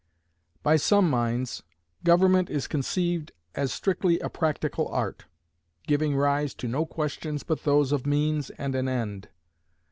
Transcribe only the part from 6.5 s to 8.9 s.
to no questions but those of means and an